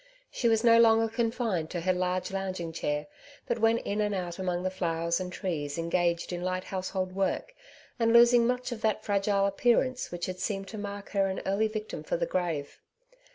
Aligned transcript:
She 0.31 0.47
was 0.47 0.63
no 0.63 0.79
longer 0.79 1.07
confined 1.07 1.69
to 1.69 1.81
her 1.81 1.93
large 1.93 2.31
lounging 2.31 2.71
chair, 2.71 3.05
but 3.45 3.59
went 3.59 3.81
in 3.81 4.01
and 4.01 4.15
out 4.15 4.39
among 4.39 4.63
the 4.63 4.71
flowers 4.71 5.19
and 5.19 5.31
trees 5.31 5.77
engaged 5.77 6.33
in 6.33 6.41
light 6.41 6.63
household 6.63 7.13
work, 7.15 7.53
and 7.99 8.11
losing 8.11 8.47
much 8.47 8.71
of 8.71 8.81
that 8.81 9.05
fragile 9.05 9.45
appearance 9.45 10.11
which 10.11 10.25
had 10.25 10.39
seemed 10.39 10.67
to 10.69 10.77
mark 10.79 11.09
her 11.09 11.27
an 11.27 11.39
early 11.45 11.67
victim 11.67 12.01
for 12.01 12.17
the 12.17 12.25
grave. 12.25 12.79